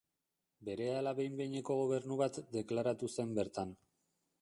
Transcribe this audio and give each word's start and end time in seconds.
Berehala 0.69 1.13
behin-behineko 1.19 1.77
gobernu 1.83 2.19
bat 2.25 2.43
deklaratu 2.59 3.15
zen 3.19 3.41
bertan. 3.43 3.81